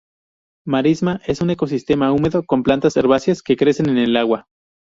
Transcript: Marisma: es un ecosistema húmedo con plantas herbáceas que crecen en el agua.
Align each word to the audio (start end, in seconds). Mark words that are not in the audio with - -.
Marisma: 0.65 1.21
es 1.27 1.41
un 1.41 1.51
ecosistema 1.51 2.11
húmedo 2.11 2.43
con 2.43 2.63
plantas 2.63 2.97
herbáceas 2.97 3.43
que 3.43 3.55
crecen 3.55 3.87
en 3.87 3.99
el 3.99 4.17
agua. 4.17 4.47